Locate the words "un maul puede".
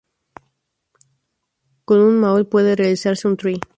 1.99-2.75